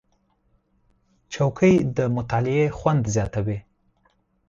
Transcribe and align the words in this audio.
چوکۍ 1.33 1.73
د 1.95 1.97
مطالعې 2.15 2.65
خوند 2.77 3.03
زیاتوي. 3.15 3.57